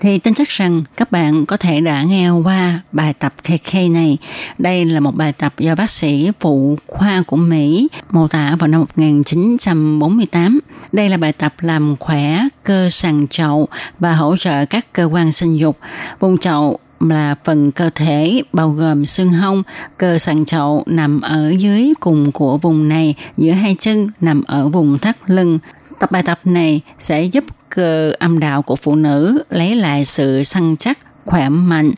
thì 0.00 0.18
tin 0.18 0.34
chắc 0.34 0.48
rằng 0.48 0.82
các 0.96 1.12
bạn 1.12 1.46
có 1.46 1.56
thể 1.56 1.80
đã 1.80 2.02
nghe 2.02 2.30
qua 2.30 2.80
bài 2.92 3.14
tập 3.14 3.34
KK 3.42 3.74
này. 3.74 4.18
Đây 4.58 4.84
là 4.84 5.00
một 5.00 5.14
bài 5.14 5.32
tập 5.32 5.54
do 5.58 5.74
bác 5.74 5.90
sĩ 5.90 6.30
phụ 6.40 6.78
khoa 6.86 7.22
của 7.26 7.36
Mỹ 7.36 7.88
mô 8.10 8.28
tả 8.28 8.56
vào 8.58 8.68
năm 8.68 8.80
1948. 8.80 10.60
Đây 10.92 11.08
là 11.08 11.16
bài 11.16 11.32
tập 11.32 11.54
làm 11.60 11.96
khỏe 11.96 12.48
cơ 12.64 12.90
sàn 12.90 13.26
chậu 13.30 13.68
và 13.98 14.14
hỗ 14.14 14.36
trợ 14.36 14.64
các 14.64 14.92
cơ 14.92 15.04
quan 15.04 15.32
sinh 15.32 15.56
dục. 15.56 15.78
Vùng 16.20 16.38
chậu 16.38 16.78
là 17.00 17.34
phần 17.44 17.72
cơ 17.72 17.90
thể 17.94 18.42
bao 18.52 18.70
gồm 18.70 19.06
xương 19.06 19.32
hông, 19.32 19.62
cơ 19.98 20.18
sàn 20.18 20.44
chậu 20.44 20.82
nằm 20.86 21.20
ở 21.20 21.54
dưới 21.58 21.92
cùng 22.00 22.32
của 22.32 22.58
vùng 22.58 22.88
này, 22.88 23.14
giữa 23.36 23.52
hai 23.52 23.76
chân 23.80 24.10
nằm 24.20 24.42
ở 24.46 24.68
vùng 24.68 24.98
thắt 24.98 25.16
lưng. 25.26 25.58
Tập 25.98 26.10
bài 26.10 26.22
tập 26.22 26.40
này 26.44 26.80
sẽ 26.98 27.22
giúp 27.22 27.44
cơ 27.68 28.12
âm 28.18 28.38
đạo 28.38 28.62
của 28.62 28.76
phụ 28.76 28.94
nữ 28.94 29.42
lấy 29.50 29.76
lại 29.76 30.04
sự 30.04 30.44
săn 30.44 30.76
chắc 30.76 30.98
khỏe 31.24 31.48
mạnh, 31.48 31.92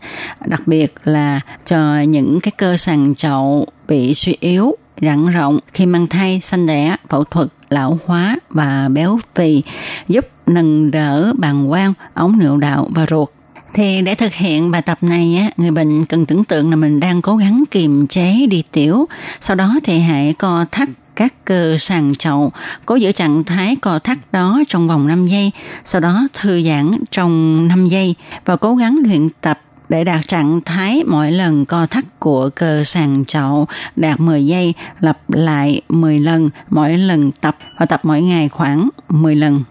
đặc 0.47 0.62
biệt 0.66 0.95
là 1.04 1.40
cho 1.66 2.00
những 2.00 2.40
cái 2.40 2.52
cơ 2.57 2.76
sàn 2.76 3.14
chậu 3.14 3.66
bị 3.88 4.14
suy 4.14 4.37
yếu, 4.40 4.76
rắn 5.00 5.26
rộng 5.26 5.59
khi 5.75 5.87
mang 5.87 6.07
thai, 6.07 6.40
sanh 6.40 6.66
đẻ, 6.66 6.97
phẫu 7.09 7.25
thuật, 7.25 7.49
lão 7.71 7.99
hóa 8.07 8.37
và 8.50 8.88
béo 8.88 9.19
phì, 9.35 9.62
giúp 10.09 10.28
nâng 10.47 10.90
đỡ 10.90 11.33
bàng 11.38 11.69
quang, 11.69 11.92
ống 12.14 12.38
niệu 12.38 12.57
đạo 12.57 12.88
và 12.95 13.07
ruột. 13.11 13.28
Thì 13.75 14.02
để 14.02 14.14
thực 14.14 14.33
hiện 14.33 14.71
bài 14.71 14.83
tập 14.83 14.99
này 15.00 15.37
á, 15.37 15.50
người 15.57 15.71
bệnh 15.71 16.07
cần 16.07 16.26
tưởng 16.26 16.45
tượng 16.45 16.71
là 16.71 16.76
mình 16.76 17.00
đang 17.00 17.23
cố 17.23 17.37
gắng 17.37 17.64
kiềm 17.71 18.07
chế 18.07 18.47
đi 18.47 18.62
tiểu. 18.73 19.07
Sau 19.40 19.57
đó 19.57 19.75
thì 19.85 19.99
hãy 19.99 20.33
co 20.33 20.64
thắt 20.71 20.88
các 21.17 21.35
cơ 21.45 21.76
sàn 21.79 22.12
chậu, 22.14 22.52
cố 22.87 22.95
giữ 22.95 23.12
trạng 23.12 23.45
thái 23.45 23.76
co 23.76 23.99
thắt 23.99 24.19
đó 24.33 24.61
trong 24.69 24.88
vòng 24.88 25.07
5 25.07 25.26
giây, 25.26 25.50
sau 25.85 26.00
đó 26.00 26.29
thư 26.35 26.62
giãn 26.62 26.99
trong 27.11 27.69
5 27.69 27.87
giây 27.87 28.14
và 28.45 28.57
cố 28.57 28.75
gắng 28.75 28.99
luyện 29.05 29.29
tập 29.40 29.61
để 29.88 30.05
đạt 30.05 30.29
trạng 30.29 30.61
thái 30.61 31.05
mỗi 31.07 31.33
lần 31.33 31.64
co 31.64 31.87
thắt 31.87 32.05
của 32.19 32.50
cơ 32.55 32.85
sàn 32.85 33.25
chậu 33.25 33.67
đạt 33.97 34.21
10 34.21 34.47
giây, 34.47 34.75
lặp 35.00 35.31
lại 35.31 35.81
10 35.88 36.21
lần 36.21 36.50
mỗi 36.71 36.99
lần 36.99 37.31
tập 37.31 37.57
và 37.79 37.87
tập 37.87 38.00
mỗi 38.02 38.23
ngày 38.23 38.49
khoảng 38.49 38.88
10 39.09 39.37
lần. 39.37 39.64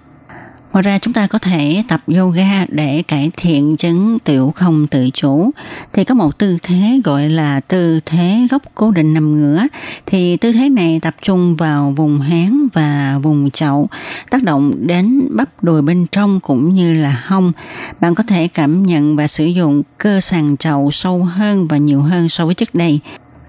Ngoài 0.73 0.81
ra 0.81 0.99
chúng 0.99 1.13
ta 1.13 1.27
có 1.27 1.39
thể 1.39 1.83
tập 1.87 2.01
yoga 2.07 2.65
để 2.69 3.03
cải 3.07 3.31
thiện 3.37 3.77
chứng 3.77 4.19
tiểu 4.19 4.53
không 4.55 4.87
tự 4.87 5.09
chủ. 5.13 5.51
Thì 5.93 6.03
có 6.03 6.15
một 6.15 6.37
tư 6.37 6.57
thế 6.63 7.01
gọi 7.03 7.29
là 7.29 7.59
tư 7.59 7.99
thế 8.05 8.47
gốc 8.51 8.61
cố 8.75 8.91
định 8.91 9.13
nằm 9.13 9.35
ngửa. 9.35 9.67
Thì 10.05 10.37
tư 10.37 10.51
thế 10.51 10.69
này 10.69 10.99
tập 10.99 11.15
trung 11.21 11.55
vào 11.55 11.93
vùng 11.97 12.21
háng 12.21 12.67
và 12.73 13.19
vùng 13.21 13.51
chậu, 13.51 13.89
tác 14.29 14.43
động 14.43 14.73
đến 14.79 15.27
bắp 15.31 15.63
đùi 15.63 15.81
bên 15.81 16.05
trong 16.11 16.39
cũng 16.39 16.75
như 16.75 16.93
là 16.93 17.23
hông. 17.25 17.51
Bạn 17.99 18.15
có 18.15 18.23
thể 18.23 18.47
cảm 18.47 18.85
nhận 18.85 19.15
và 19.15 19.27
sử 19.27 19.45
dụng 19.45 19.83
cơ 19.97 20.21
sàn 20.21 20.57
chậu 20.57 20.91
sâu 20.91 21.23
hơn 21.23 21.67
và 21.67 21.77
nhiều 21.77 22.01
hơn 22.01 22.29
so 22.29 22.45
với 22.45 22.55
trước 22.55 22.75
đây. 22.75 22.99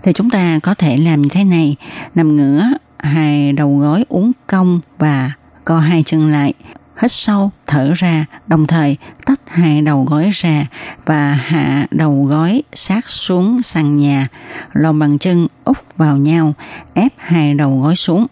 Thì 0.03 0.13
chúng 0.13 0.31
ta 0.31 0.59
có 0.63 0.75
thể 0.75 0.97
làm 0.97 1.23
như 1.23 1.29
thế 1.29 1.45
này, 1.45 1.77
nằm 2.15 2.37
ngửa, 2.37 2.65
hai 2.99 3.53
đầu 3.53 3.79
gối 3.79 4.05
uốn 4.09 4.33
cong 4.47 4.81
và 4.99 5.33
co 5.65 5.79
hai 5.81 6.03
chân 6.07 6.33
lại 6.33 6.55
hít 7.03 7.13
sâu, 7.13 7.51
thở 7.67 7.93
ra, 7.97 8.25
đồng 8.47 8.67
thời 8.67 8.97
tách 9.27 9.41
hai 9.47 9.83
đầu 9.83 10.05
gối 10.11 10.31
ra 10.33 10.67
và 11.07 11.35
hạ 11.35 11.87
đầu 11.91 12.25
gối 12.25 12.63
sát 12.73 13.09
xuống 13.09 13.63
sàn 13.63 13.97
nhà, 13.97 14.27
lòng 14.73 14.99
bàn 14.99 15.19
chân 15.19 15.47
úp 15.65 15.77
vào 15.97 16.17
nhau, 16.17 16.55
ép 16.95 17.13
hai 17.17 17.55
đầu 17.55 17.81
gối 17.81 17.97
xuống. 17.97 18.27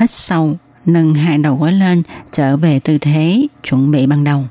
Hít 0.00 0.10
sâu, 0.10 0.56
nâng 0.86 1.14
hai 1.14 1.38
đầu 1.38 1.56
gối 1.56 1.72
lên, 1.72 2.02
trở 2.32 2.56
về 2.56 2.78
tư 2.78 2.98
thế 2.98 3.46
chuẩn 3.62 3.90
bị 3.90 4.06
ban 4.06 4.24
đầu. 4.24 4.44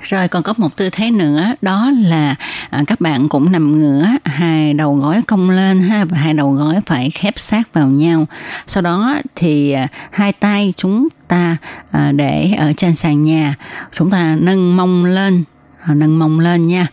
Rồi 0.00 0.28
còn 0.28 0.42
có 0.42 0.54
một 0.56 0.76
tư 0.76 0.90
thế 0.90 1.10
nữa 1.10 1.54
đó 1.62 1.90
là 1.90 2.34
à, 2.70 2.82
các 2.86 3.00
bạn 3.00 3.28
cũng 3.28 3.52
nằm 3.52 3.78
ngửa 3.78 4.06
hai 4.24 4.74
đầu 4.74 4.94
gối 4.94 5.20
cong 5.26 5.50
lên 5.50 5.80
ha 5.80 6.04
và 6.04 6.18
hai 6.18 6.34
đầu 6.34 6.52
gối 6.52 6.74
phải 6.86 7.10
khép 7.10 7.34
sát 7.36 7.74
vào 7.74 7.88
nhau. 7.88 8.26
Sau 8.66 8.82
đó 8.82 9.16
thì 9.36 9.72
à, 9.72 9.88
hai 10.10 10.32
tay 10.32 10.74
chúng 10.76 11.08
ta 11.34 11.56
à, 11.90 12.12
để 12.12 12.54
ở 12.58 12.72
trên 12.76 12.94
sàn 12.94 13.22
nhà, 13.22 13.54
chúng 13.92 14.10
ta 14.10 14.36
nâng 14.40 14.76
mông 14.76 15.04
lên, 15.04 15.44
à, 15.84 15.94
nâng 15.94 16.18
mông 16.18 16.40
lên 16.40 16.66
nha 16.66 16.86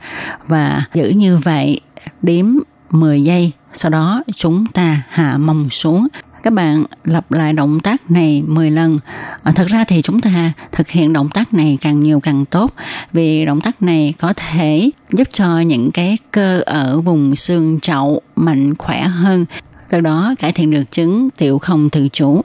và 0.47 0.83
giữ 0.93 1.09
như 1.09 1.37
vậy 1.37 1.81
đếm 2.21 2.45
10 2.89 3.21
giây 3.23 3.51
sau 3.73 3.91
đó 3.91 4.23
chúng 4.35 4.65
ta 4.65 5.01
hạ 5.09 5.37
mông 5.37 5.69
xuống 5.69 6.07
các 6.43 6.53
bạn 6.53 6.85
lặp 7.03 7.31
lại 7.31 7.53
động 7.53 7.79
tác 7.79 8.11
này 8.11 8.43
10 8.47 8.71
lần. 8.71 8.99
À, 9.43 9.51
thật 9.55 9.67
ra 9.67 9.83
thì 9.83 10.01
chúng 10.01 10.21
ta 10.21 10.53
thực 10.71 10.89
hiện 10.89 11.13
động 11.13 11.29
tác 11.29 11.53
này 11.53 11.77
càng 11.81 12.03
nhiều 12.03 12.19
càng 12.19 12.45
tốt 12.45 12.73
vì 13.13 13.45
động 13.45 13.61
tác 13.61 13.81
này 13.81 14.13
có 14.19 14.33
thể 14.35 14.89
giúp 15.09 15.27
cho 15.33 15.59
những 15.59 15.91
cái 15.91 16.17
cơ 16.31 16.61
ở 16.65 17.01
vùng 17.01 17.35
xương 17.35 17.79
chậu 17.79 18.21
mạnh 18.35 18.75
khỏe 18.77 19.01
hơn 19.01 19.45
từ 19.89 20.01
đó 20.01 20.35
cải 20.39 20.51
thiện 20.51 20.71
được 20.71 20.91
chứng 20.91 21.29
tiểu 21.37 21.59
không 21.59 21.89
tự 21.89 22.07
chủ. 22.09 22.41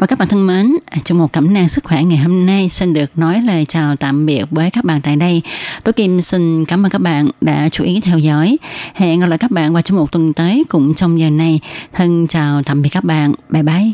Và 0.00 0.06
các 0.06 0.18
bạn 0.18 0.28
thân 0.28 0.46
mến, 0.46 0.76
à, 0.86 0.98
trong 1.04 1.18
một 1.18 1.32
cẩm 1.32 1.54
nang 1.54 1.68
sức 1.68 1.84
khỏe 1.84 2.02
ngày 2.02 2.18
hôm 2.18 2.46
nay 2.46 2.68
xin 2.68 2.92
được 2.92 3.18
nói 3.18 3.42
lời 3.46 3.66
chào 3.68 3.96
tạm 3.96 4.26
biệt 4.26 4.44
với 4.50 4.70
các 4.70 4.84
bạn 4.84 5.00
tại 5.00 5.16
đây. 5.16 5.42
Tôi 5.84 5.92
Kim 5.92 6.20
xin 6.20 6.64
cảm 6.64 6.86
ơn 6.86 6.90
các 6.90 7.00
bạn 7.00 7.30
đã 7.40 7.68
chú 7.72 7.84
ý 7.84 8.00
theo 8.00 8.18
dõi. 8.18 8.56
Hẹn 8.94 9.20
gặp 9.20 9.26
lại 9.26 9.38
các 9.38 9.50
bạn 9.50 9.72
vào 9.72 9.82
trong 9.82 9.98
một 9.98 10.12
tuần 10.12 10.32
tới 10.32 10.64
cũng 10.68 10.94
trong 10.94 11.20
giờ 11.20 11.30
này. 11.30 11.60
Thân 11.92 12.26
chào 12.26 12.62
tạm 12.62 12.82
biệt 12.82 12.88
các 12.88 13.04
bạn. 13.04 13.32
Bye 13.48 13.62
bye. 13.62 13.92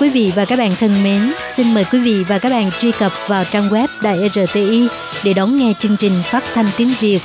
Quý 0.00 0.08
vị 0.08 0.32
và 0.36 0.44
các 0.44 0.58
bạn 0.58 0.72
thân 0.80 1.02
mến, 1.04 1.32
xin 1.50 1.74
mời 1.74 1.84
quý 1.92 2.00
vị 2.00 2.24
và 2.28 2.38
các 2.38 2.48
bạn 2.48 2.70
truy 2.80 2.92
cập 2.92 3.12
vào 3.28 3.44
trang 3.52 3.68
web 3.68 3.88
Đài 4.02 4.28
RTI 4.28 4.88
để 5.24 5.32
đón 5.32 5.56
nghe 5.56 5.72
chương 5.78 5.96
trình 5.96 6.12
phát 6.30 6.44
thanh 6.54 6.66
tiếng 6.76 6.92
Việt 7.00 7.20